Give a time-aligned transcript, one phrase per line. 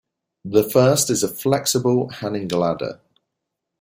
[0.45, 3.01] The first is a flexible hanging ladder.